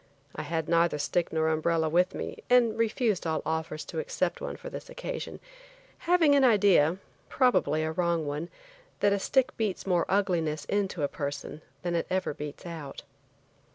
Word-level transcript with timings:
I 0.33 0.41
had 0.41 0.67
neither 0.67 0.97
stick 0.97 1.31
nor 1.31 1.49
umbrella 1.49 1.87
with 1.87 2.15
me, 2.15 2.39
and 2.49 2.75
refused 2.75 3.27
all 3.27 3.43
offers 3.45 3.85
to 3.85 3.99
accept 3.99 4.41
one 4.41 4.55
for 4.57 4.67
this 4.67 4.89
occasion, 4.89 5.39
having 6.09 6.33
an 6.33 6.43
idea, 6.43 6.97
probably 7.29 7.83
a 7.83 7.91
wrong 7.91 8.25
one, 8.25 8.49
that 9.01 9.13
a 9.13 9.19
stick 9.19 9.55
beats 9.57 9.85
more 9.85 10.07
ugliness 10.09 10.65
into 10.65 11.03
a 11.03 11.07
person 11.07 11.61
than 11.83 11.93
it 11.93 12.07
ever 12.09 12.33
beats 12.33 12.65
out. 12.65 13.03